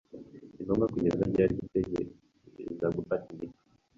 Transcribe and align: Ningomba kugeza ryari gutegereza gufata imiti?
Ningomba 0.53 0.85
kugeza 0.93 1.21
ryari 1.31 1.53
gutegereza 1.59 2.85
gufata 2.95 3.25
imiti? 3.35 3.61